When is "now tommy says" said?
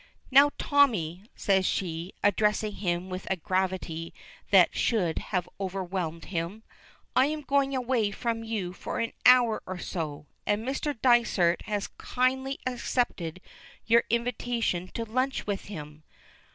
0.31-1.63